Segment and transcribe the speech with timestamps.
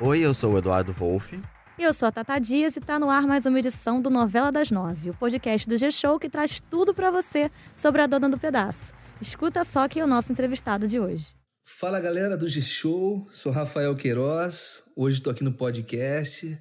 [0.00, 1.40] Oi, eu sou o Eduardo Wolff.
[1.78, 4.50] E eu sou a Tata Dias e está no ar mais uma edição do Novela
[4.50, 8.36] das Nove, o podcast do G-Show que traz tudo para você sobre a Dona do
[8.36, 8.92] Pedaço.
[9.20, 11.28] Escuta só quem é o nosso entrevistado de hoje.
[11.64, 16.60] Fala galera do G-Show, sou Rafael Queiroz, hoje estou aqui no podcast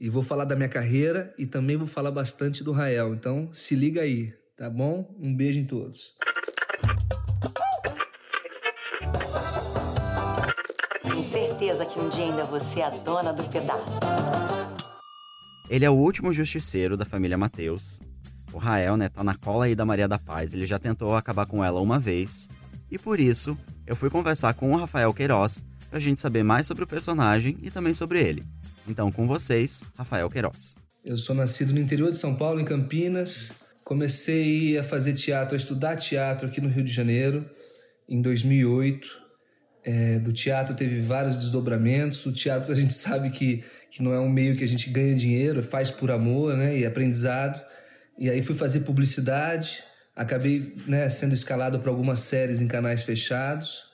[0.00, 3.76] e vou falar da minha carreira e também vou falar bastante do Rael, então se
[3.76, 5.16] liga aí, tá bom?
[5.20, 6.14] Um beijo em todos.
[11.62, 13.84] Certeza que um dia ainda você é a dona do pedaço.
[15.70, 18.00] Ele é o último justiceiro da família Mateus.
[18.52, 20.52] O Rael, né, tá na cola aí da Maria da Paz.
[20.52, 22.48] Ele já tentou acabar com ela uma vez.
[22.90, 23.56] E por isso,
[23.86, 27.70] eu fui conversar com o Rafael Queiroz pra gente saber mais sobre o personagem e
[27.70, 28.42] também sobre ele.
[28.88, 30.74] Então, com vocês, Rafael Queiroz.
[31.04, 33.52] Eu sou nascido no interior de São Paulo, em Campinas.
[33.84, 37.48] Comecei a fazer teatro, a estudar teatro aqui no Rio de Janeiro
[38.08, 39.21] em 2008.
[39.84, 42.24] É, do teatro teve vários desdobramentos.
[42.24, 45.14] O teatro a gente sabe que, que não é um meio que a gente ganha
[45.14, 47.60] dinheiro, faz por amor né, e aprendizado.
[48.18, 49.82] E aí fui fazer publicidade,
[50.14, 53.90] acabei né, sendo escalado para algumas séries em canais fechados.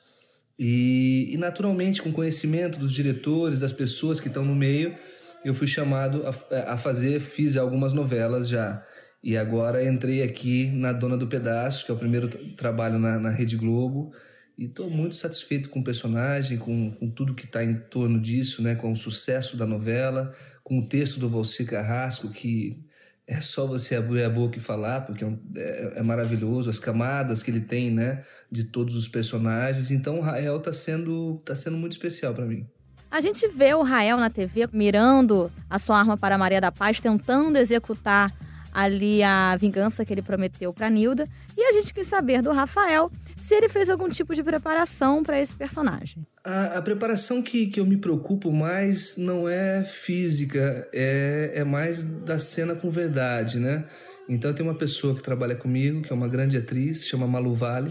[0.58, 4.96] E, e, naturalmente, com conhecimento dos diretores, das pessoas que estão no meio,
[5.44, 8.84] eu fui chamado a, a fazer, fiz algumas novelas já.
[9.22, 13.30] E agora entrei aqui na Dona do Pedaço, que é o primeiro trabalho na, na
[13.30, 14.12] Rede Globo.
[14.58, 18.60] E estou muito satisfeito com o personagem, com, com tudo que está em torno disso,
[18.60, 18.74] né?
[18.74, 20.34] com o sucesso da novela,
[20.64, 22.84] com o texto do Valci Carrasco, que
[23.24, 26.80] é só você abrir a boca e falar, porque é, um, é, é, maravilhoso, as
[26.80, 29.92] camadas que ele tem, né, de todos os personagens.
[29.92, 32.66] Então o Rael está sendo, tá sendo muito especial para mim.
[33.08, 37.00] A gente vê o Rael na TV mirando a sua arma para Maria da Paz,
[37.00, 38.34] tentando executar
[38.78, 43.10] ali a vingança que ele prometeu para Nilda, e a gente quis saber do Rafael
[43.36, 46.24] se ele fez algum tipo de preparação para esse personagem.
[46.44, 52.04] A, a, preparação que, que eu me preocupo mais não é física, é, é mais
[52.04, 53.84] da cena com verdade, né?
[54.28, 57.90] Então tem uma pessoa que trabalha comigo, que é uma grande atriz, chama Malu Vale,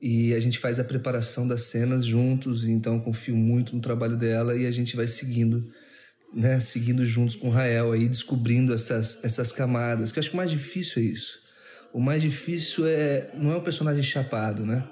[0.00, 4.56] e a gente faz a preparação das cenas juntos, então confio muito no trabalho dela
[4.56, 5.70] e a gente vai seguindo,
[6.32, 10.36] né, seguindo juntos com Rael aí, descobrindo essas, essas camadas, que eu acho que o
[10.36, 11.40] mais difícil é isso.
[11.92, 14.84] O mais difícil é não é o personagem chapado, né?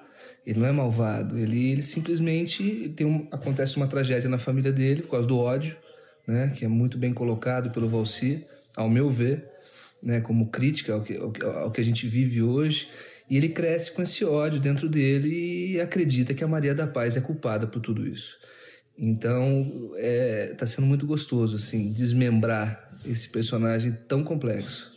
[0.45, 5.03] Ele não é malvado, ele, ele simplesmente tem um, acontece uma tragédia na família dele
[5.03, 5.77] por causa do ódio,
[6.27, 6.53] né?
[6.57, 8.45] Que é muito bem colocado pelo Valci,
[8.75, 9.49] ao meu ver,
[10.03, 10.21] né?
[10.21, 12.89] Como crítica ao que, ao que a gente vive hoje.
[13.31, 17.17] E ele cresce com esse ódio dentro dele e acredita que a Maria da Paz
[17.17, 18.39] é culpada por tudo isso.
[18.99, 24.93] Então, é, tá sendo muito gostoso, assim, desmembrar esse personagem tão complexo.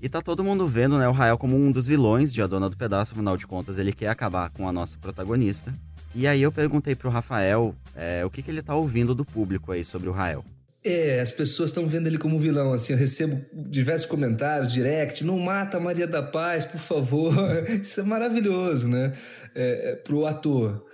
[0.00, 2.70] E tá todo mundo vendo, né, o Rael como um dos vilões de A Dona
[2.70, 5.74] do Pedaço, afinal de contas, ele quer acabar com a nossa protagonista.
[6.14, 9.72] E aí eu perguntei pro Rafael é, o que, que ele tá ouvindo do público
[9.72, 10.44] aí sobre o Rael.
[10.84, 15.38] É, as pessoas estão vendo ele como vilão, assim, eu recebo diversos comentários, direct, não
[15.38, 17.34] mata a Maria da Paz, por favor.
[17.82, 19.14] Isso é maravilhoso, né?
[19.54, 20.84] É, é, pro ator,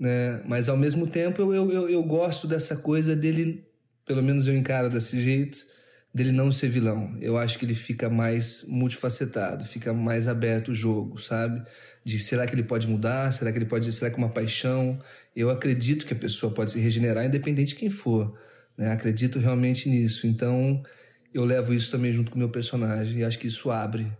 [0.00, 0.40] né?
[0.46, 3.68] Mas ao mesmo tempo eu, eu, eu, gosto dessa coisa dele,
[4.06, 5.58] pelo menos eu encaro desse jeito,
[6.12, 7.14] dele não ser vilão.
[7.20, 11.62] Eu acho que ele fica mais multifacetado, fica mais aberto o jogo, sabe?
[12.02, 13.30] De será que ele pode mudar?
[13.30, 13.92] Será que ele pode.
[13.92, 14.98] Será que uma paixão?
[15.36, 18.34] Eu acredito que a pessoa pode se regenerar, independente de quem for.
[18.78, 18.90] Né?
[18.90, 20.26] Acredito realmente nisso.
[20.26, 20.82] Então
[21.32, 24.10] eu levo isso também junto com o meu personagem e acho que isso abre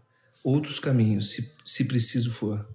[0.45, 2.69] outros caminhos, se, se preciso for.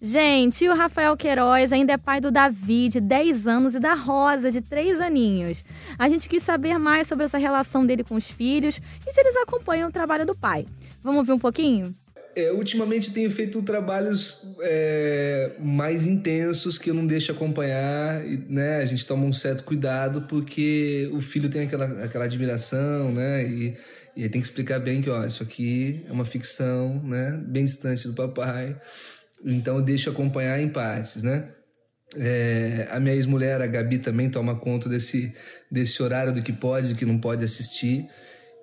[0.00, 4.50] Gente, o Rafael Queiroz ainda é pai do Davi, de 10 anos, e da Rosa,
[4.50, 5.64] de 3 aninhos.
[5.98, 9.34] A gente quis saber mais sobre essa relação dele com os filhos e se eles
[9.36, 10.66] acompanham o trabalho do pai.
[11.02, 11.94] Vamos ver um pouquinho?
[12.36, 18.82] É, ultimamente tenho feito trabalhos é, mais intensos que eu não deixo acompanhar, e, né?
[18.82, 23.42] A gente toma um certo cuidado porque o filho tem aquela, aquela admiração, né?
[23.46, 23.74] E,
[24.14, 27.42] e tem que explicar bem que, ó, isso aqui é uma ficção, né?
[27.46, 28.76] Bem distante do papai.
[29.44, 31.48] Então eu deixo acompanhar em partes, né?
[32.14, 35.34] É, a minha ex-mulher, a Gabi, também toma conta desse,
[35.70, 38.08] desse horário do que pode do que não pode assistir.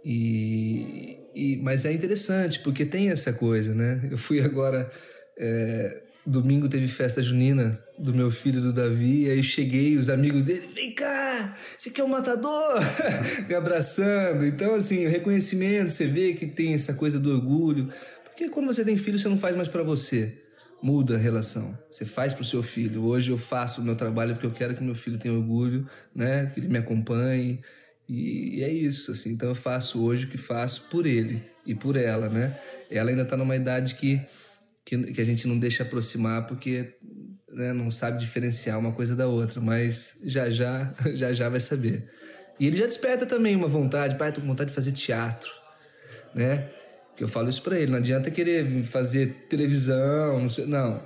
[0.04, 4.08] E, e, mas é interessante, porque tem essa coisa, né?
[4.10, 4.90] Eu fui agora.
[5.38, 10.42] É, domingo teve festa junina do meu filho, do Davi, e aí cheguei, os amigos
[10.42, 12.80] dele, vem cá, você quer um matador?
[13.46, 14.46] Me abraçando.
[14.46, 17.90] Então, assim, o reconhecimento, você vê que tem essa coisa do orgulho.
[18.24, 20.43] Porque quando você tem filho, você não faz mais para você
[20.84, 21.78] muda a relação.
[21.90, 23.06] Você faz para o seu filho.
[23.06, 26.52] Hoje eu faço o meu trabalho porque eu quero que meu filho tenha orgulho, né?
[26.54, 27.62] Que ele me acompanhe.
[28.08, 29.32] E, é isso, assim.
[29.32, 32.60] Então eu faço hoje o que faço por ele e por ela, né?
[32.92, 34.22] Ela ainda está numa idade que,
[34.84, 36.94] que, que a gente não deixa aproximar porque
[37.50, 42.12] né, não sabe diferenciar uma coisa da outra, mas já já, já já vai saber.
[42.60, 45.50] E ele já desperta também uma vontade, pai, tô com vontade de fazer teatro,
[46.36, 46.70] né?
[47.24, 51.02] Eu falo isso para ele, não adianta querer fazer televisão, não sei, não.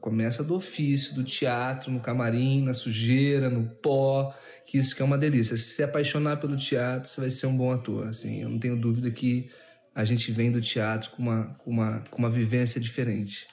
[0.00, 4.34] Começa do ofício, do teatro, no camarim, na sujeira, no pó,
[4.64, 5.54] que isso que é uma delícia.
[5.58, 8.40] Se se apaixonar pelo teatro, você vai ser um bom ator, assim.
[8.40, 9.50] Eu não tenho dúvida que
[9.94, 13.46] a gente vem do teatro com uma, com uma, com uma vivência diferente.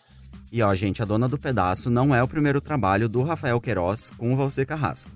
[0.49, 4.09] E ó, gente, A Dona do Pedaço não é o primeiro trabalho do Rafael Queiroz
[4.11, 5.11] com o Valcer Carrasco.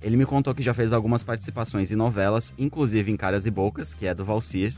[0.00, 3.92] Ele me contou que já fez algumas participações em novelas, inclusive em Caras e Bocas,
[3.92, 4.74] que é do Valcir.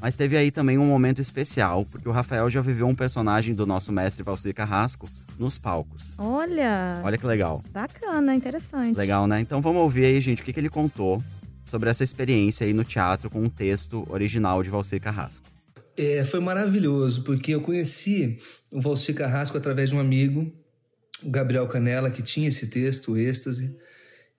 [0.00, 3.66] Mas teve aí também um momento especial, porque o Rafael já viveu um personagem do
[3.66, 5.08] nosso mestre Valcir Carrasco
[5.38, 6.16] nos palcos.
[6.18, 7.62] Olha, Olha que legal.
[7.72, 8.96] bacana, interessante.
[8.96, 9.40] Legal, né?
[9.40, 11.22] Então vamos ouvir aí, gente, o que, que ele contou
[11.64, 15.46] sobre essa experiência aí no teatro com um texto original de Valcir Carrasco.
[15.96, 18.38] É, foi maravilhoso, porque eu conheci
[18.72, 20.50] o Valcir Carrasco através de um amigo,
[21.22, 23.76] o Gabriel Canela, que tinha esse texto, o Êxtase,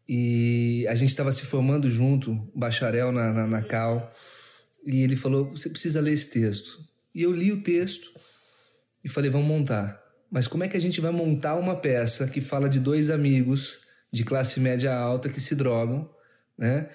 [0.07, 4.11] e a gente estava se formando junto, bacharel na, na, na Cal,
[4.89, 6.83] e ele falou: Você precisa ler esse texto.
[7.13, 8.12] E eu li o texto
[9.03, 10.01] e falei: Vamos montar.
[10.31, 13.80] Mas como é que a gente vai montar uma peça que fala de dois amigos
[14.12, 16.09] de classe média alta que se drogam,
[16.57, 16.89] né?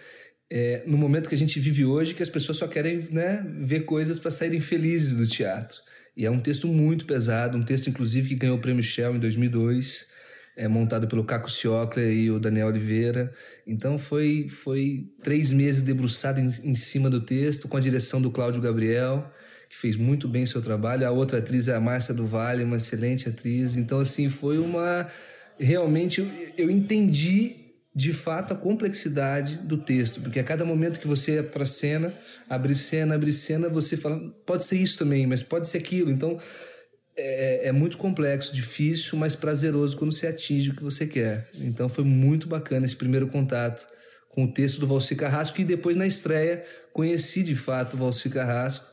[0.50, 3.81] É, no momento que a gente vive hoje, que as pessoas só querem né, ver
[3.81, 5.79] coisas para saírem felizes do teatro.
[6.17, 9.19] E é um texto muito pesado, um texto, inclusive, que ganhou o Prêmio Shell em
[9.19, 10.06] 2002,
[10.56, 13.33] é, montado pelo Caco Ciocler e o Daniel Oliveira.
[13.67, 18.31] Então, foi, foi três meses debruçado em, em cima do texto, com a direção do
[18.31, 19.31] Cláudio Gabriel,
[19.69, 21.06] que fez muito bem seu trabalho.
[21.06, 23.77] A outra atriz é a Márcia do Vale, uma excelente atriz.
[23.77, 25.09] Então, assim, foi uma.
[25.59, 27.57] Realmente, eu, entendi
[27.95, 32.12] de fato a complexidade do texto, porque a cada momento que você é para cena,
[32.50, 36.11] abre cena, abre cena, você fala, pode ser isso também, mas pode ser aquilo.
[36.11, 36.41] Então
[37.16, 41.49] é, é, muito complexo, difícil, mas prazeroso quando você atinge o que você quer.
[41.61, 43.87] Então foi muito bacana esse primeiro contato
[44.28, 48.28] com o texto do Valci Carrasco e depois na estreia conheci de fato o Valci
[48.28, 48.84] Carrasco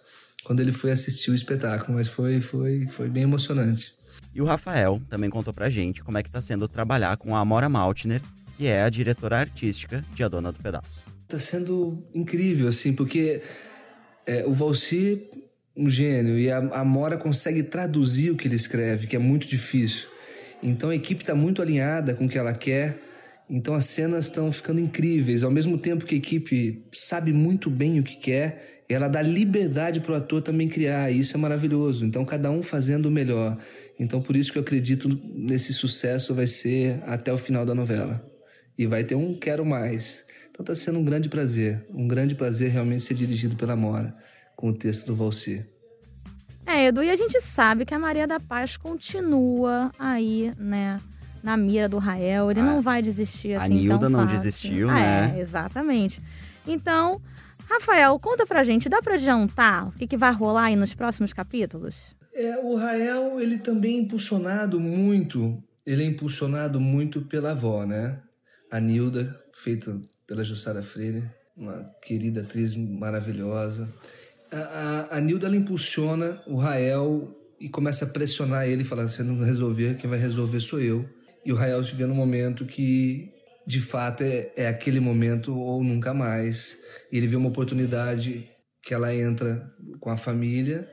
[0.44, 3.94] quando ele foi assistir o espetáculo, mas foi foi foi bem emocionante.
[4.34, 7.40] E o Rafael também contou pra gente como é que tá sendo trabalhar com a
[7.40, 8.22] Amora Maltner,
[8.58, 11.04] que é a diretora artística de A Dona do Pedaço.
[11.28, 13.42] Tá sendo incrível, assim, porque
[14.26, 15.30] é, o Valci,
[15.82, 20.08] um gênio, e a Amora consegue traduzir o que ele escreve, que é muito difícil.
[20.62, 23.00] Então a equipe está muito alinhada com o que ela quer.
[23.50, 25.44] Então as cenas estão ficando incríveis.
[25.44, 30.00] Ao mesmo tempo que a equipe sabe muito bem o que quer, ela dá liberdade
[30.00, 31.12] para o ator também criar.
[31.12, 32.06] E isso é maravilhoso.
[32.06, 33.58] Então cada um fazendo o melhor.
[34.00, 38.24] Então por isso que eu acredito nesse sucesso vai ser até o final da novela
[38.78, 40.26] e vai ter um quero mais.
[40.52, 44.16] Então está sendo um grande prazer, um grande prazer realmente ser dirigido pela Mora
[44.62, 45.66] com o texto do Valci.
[46.68, 51.02] É, Edu, e a gente sabe que a Maria da Paz continua aí, né,
[51.44, 52.52] na mira do Rael.
[52.52, 54.38] Ele A- não vai desistir a assim Nilda tão não fácil.
[54.38, 55.34] desistiu, Ah, né?
[55.36, 56.22] É, exatamente.
[56.68, 57.20] Então,
[57.68, 61.34] Rafael, conta pra gente, dá pra adiantar o que, que vai rolar aí nos próximos
[61.34, 62.16] capítulos?
[62.34, 68.20] É, o Rael, ele também é impulsionado muito, ele é impulsionado muito pela avó, né?
[68.72, 71.24] A Nilda, feita pela Jussara Freire,
[71.58, 73.90] uma querida atriz maravilhosa.
[74.52, 79.96] A, a, Nilda, impulsiona o Rael e começa a pressionar ele, falando, você não resolver,
[79.98, 81.08] quem vai resolver sou eu.
[81.46, 83.32] E o Rael se vê num momento que,
[83.66, 86.78] de fato, é, é aquele momento ou nunca mais.
[87.12, 88.48] E ele vê uma oportunidade
[88.84, 90.90] que ela entra com a família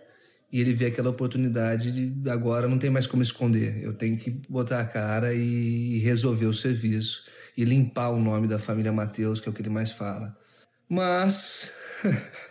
[0.50, 3.82] e ele vê aquela oportunidade de agora não tem mais como esconder.
[3.82, 7.24] Eu tenho que botar a cara e resolver o serviço
[7.56, 10.36] e limpar o nome da família Mateus, que é o que ele mais fala.
[10.88, 11.74] Mas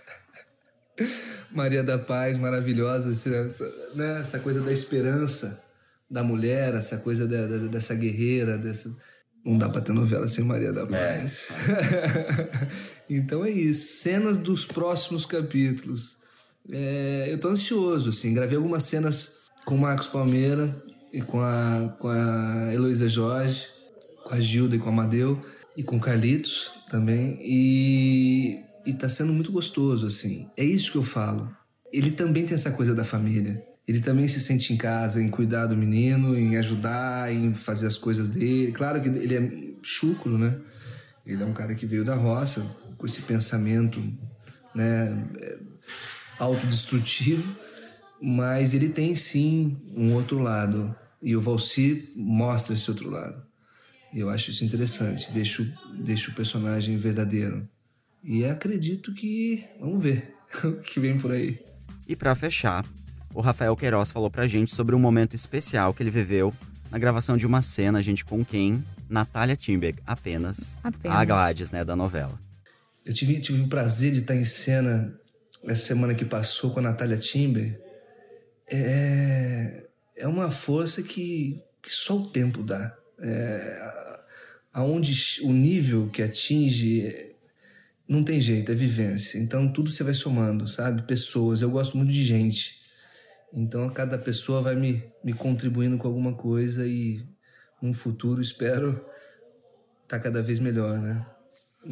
[1.51, 5.63] Maria da Paz, maravilhosa, essa, né, essa coisa da esperança
[6.10, 8.89] da mulher, essa coisa da- da- dessa guerreira, dessa...
[9.46, 11.50] não dá pra ter novela sem Maria da Paz.
[13.10, 14.01] então é isso.
[14.01, 16.18] Cenas dos próximos capítulos.
[16.72, 18.34] É, eu tô ansioso, assim.
[18.34, 19.32] Gravei algumas cenas
[19.66, 20.74] com o Marcos Palmeira
[21.13, 23.66] e com a, com a Heloísa Jorge,
[24.25, 25.42] com a Gilda e com a Amadeu
[25.75, 27.38] e com o Carlitos também.
[27.42, 30.50] E, e tá sendo muito gostoso, assim.
[30.56, 31.53] É isso que eu falo.
[31.91, 33.62] Ele também tem essa coisa da família.
[33.86, 37.98] Ele também se sente em casa, em cuidar do menino, em ajudar, em fazer as
[37.98, 38.72] coisas dele.
[38.72, 40.58] Claro que ele é chucro, né?
[41.25, 42.65] Ele é um cara que veio da roça,
[42.98, 44.01] com esse pensamento,
[44.74, 45.27] né?
[45.39, 45.58] é,
[46.39, 47.56] autodestrutivo,
[48.22, 50.96] mas ele tem sim um outro lado.
[51.22, 53.46] E o Valci mostra esse outro lado.
[54.13, 55.65] E eu acho isso interessante, deixa,
[56.00, 57.67] deixa o personagem verdadeiro.
[58.24, 59.63] E acredito que.
[59.79, 60.33] Vamos ver
[60.63, 61.59] o que vem por aí.
[62.07, 62.86] E pra fechar,
[63.33, 66.53] o Rafael Queiroz falou pra gente sobre um momento especial que ele viveu
[66.89, 68.83] na gravação de uma cena, gente, com quem?
[69.09, 71.17] Natália Timberg, apenas, Apenas.
[71.17, 72.38] a Gladys, né, da novela.
[73.05, 75.17] Eu tive, tive o prazer de estar em cena
[75.65, 77.79] essa semana que passou com a Natália Timber.
[78.69, 82.95] É, é uma força que, que só o tempo dá.
[83.19, 84.19] É,
[84.74, 87.36] aonde o nível que atinge
[88.08, 89.38] não tem jeito, é vivência.
[89.38, 91.02] Então tudo você vai somando, sabe?
[91.04, 91.62] Pessoas.
[91.62, 92.78] Eu gosto muito de gente.
[93.54, 97.22] Então cada pessoa vai me, me contribuindo com alguma coisa e
[97.82, 99.00] no futuro espero
[100.04, 101.26] estar cada vez melhor, né?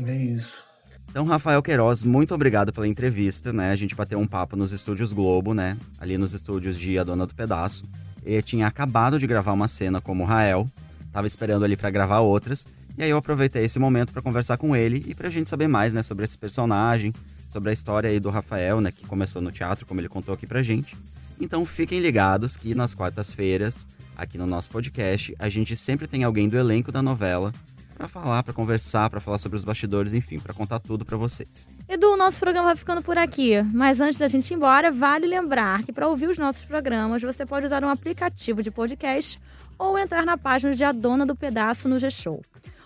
[0.06, 0.64] É isso.
[1.10, 3.72] Então, Rafael Queiroz, muito obrigado pela entrevista, né?
[3.72, 5.78] A gente bateu um papo nos estúdios Globo, né?
[5.98, 7.86] Ali nos estúdios de A Dona do Pedaço.
[8.26, 10.70] Ele tinha acabado de gravar uma cena como Rael,
[11.14, 12.66] tava esperando ali para gravar outras,
[12.98, 15.94] e aí eu aproveitei esse momento para conversar com ele e pra gente saber mais,
[15.94, 17.14] né, sobre esse personagem,
[17.50, 20.48] sobre a história aí do Rafael, né, que começou no teatro, como ele contou aqui
[20.48, 20.98] pra gente.
[21.40, 26.48] Então, fiquem ligados que nas quartas-feiras, aqui no nosso podcast, a gente sempre tem alguém
[26.48, 27.52] do elenco da novela
[27.98, 31.70] para falar, para conversar, para falar sobre os bastidores, enfim, para contar tudo para vocês.
[31.88, 33.62] Edu, o nosso programa vai ficando por aqui.
[33.74, 37.46] Mas antes da gente ir embora, vale lembrar que para ouvir os nossos programas, você
[37.46, 39.40] pode usar um aplicativo de podcast
[39.78, 42.42] ou entrar na página de A Dona do Pedaço no G-Show.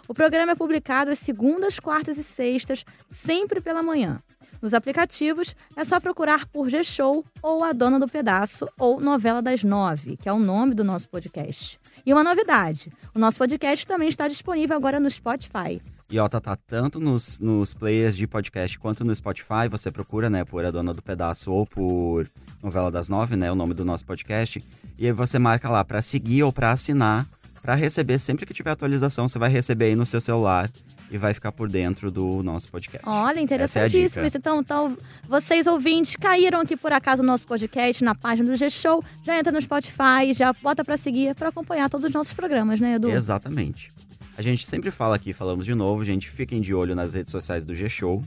[0.09, 4.19] O programa é publicado às segundas, quartas e sextas, sempre pela manhã.
[4.59, 9.63] Nos aplicativos, é só procurar por G-Show ou A Dona do Pedaço ou Novela das
[9.63, 11.79] Nove, que é o nome do nosso podcast.
[12.03, 15.79] E uma novidade: o nosso podcast também está disponível agora no Spotify.
[16.09, 19.69] E ó, tá, tá tanto nos, nos players de podcast quanto no Spotify.
[19.69, 22.27] Você procura, né, por A Dona do Pedaço ou por
[22.63, 24.59] Novela das Nove, né, o nome do nosso podcast.
[24.97, 27.27] E aí você marca lá para seguir ou para assinar,
[27.61, 30.69] para receber sempre que tiver atualização, você vai receber aí no seu celular
[31.11, 33.07] e vai ficar por dentro do nosso podcast.
[33.07, 34.27] Olha, é interessantíssimo dica.
[34.27, 34.37] isso.
[34.37, 34.97] Então, então,
[35.27, 39.51] vocês ouvintes caíram aqui por acaso no nosso podcast, na página do G-Show, já entra
[39.51, 43.09] no Spotify, já bota pra seguir, pra acompanhar todos os nossos programas, né, Edu?
[43.09, 43.91] Exatamente.
[44.37, 47.65] A gente sempre fala aqui, falamos de novo, gente, fiquem de olho nas redes sociais
[47.65, 48.23] do G-Show,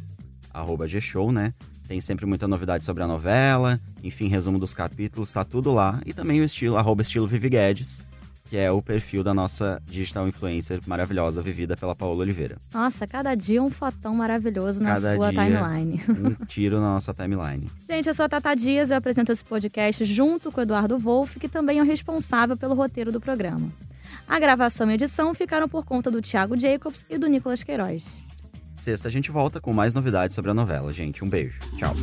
[0.53, 1.55] arroba G-Show, né?
[1.89, 6.01] Tem sempre muita novidade sobre a novela, enfim, resumo dos capítulos, tá tudo lá.
[6.05, 8.03] E também o estilo, arroba estilo Vivi Guedes,
[8.53, 12.59] que é o perfil da nossa digital influencer maravilhosa, vivida pela Paola Oliveira.
[12.75, 15.99] Nossa, cada dia um fotão maravilhoso na Cada sua timeline.
[16.23, 17.71] Um tiro na nossa timeline.
[17.89, 21.41] Gente, eu sou a Tata Dias, eu apresento esse podcast junto com o Eduardo Wolff,
[21.41, 23.73] que também é o responsável pelo roteiro do programa.
[24.29, 28.21] A gravação e edição ficaram por conta do Thiago Jacobs e do Nicolas Queiroz.
[28.75, 31.25] Sexta a gente volta com mais novidades sobre a novela, gente.
[31.25, 31.59] Um beijo.
[31.79, 31.97] Tchau.